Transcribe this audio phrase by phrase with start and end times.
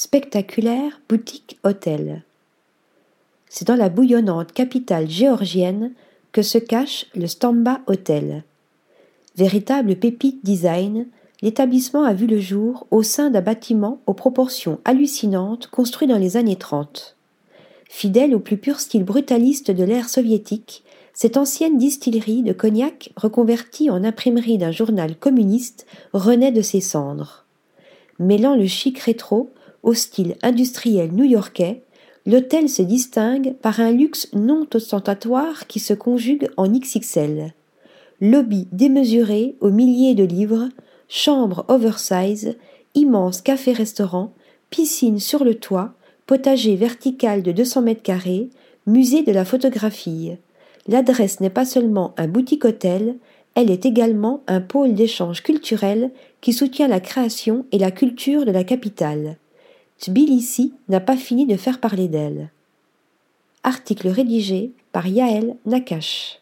[0.00, 2.22] spectaculaire boutique hôtel.
[3.50, 5.92] C'est dans la bouillonnante capitale géorgienne
[6.32, 8.42] que se cache le Stamba Hotel.
[9.36, 11.06] Véritable pépite design,
[11.42, 16.38] l'établissement a vu le jour au sein d'un bâtiment aux proportions hallucinantes construit dans les
[16.38, 17.14] années 30.
[17.86, 20.82] Fidèle au plus pur style brutaliste de l'ère soviétique,
[21.12, 27.44] cette ancienne distillerie de cognac reconvertie en imprimerie d'un journal communiste renaît de ses cendres.
[28.18, 29.50] Mêlant le chic rétro
[29.82, 31.82] au style industriel new-yorkais,
[32.26, 37.54] l'hôtel se distingue par un luxe non ostentatoire qui se conjugue en XXL.
[38.20, 40.68] Lobby démesuré aux milliers de livres,
[41.08, 42.56] chambre oversize,
[42.94, 44.32] immense café-restaurant,
[44.68, 45.94] piscine sur le toit,
[46.26, 48.50] potager vertical de 200 mètres carrés,
[48.86, 50.32] musée de la photographie.
[50.86, 53.16] L'adresse n'est pas seulement un boutique-hôtel,
[53.54, 56.10] elle est également un pôle d'échange culturel
[56.40, 59.36] qui soutient la création et la culture de la capitale.
[60.00, 62.50] Tbilissi n'a pas fini de faire parler d'elle.
[63.62, 66.39] Article rédigé par Yaël Nakash.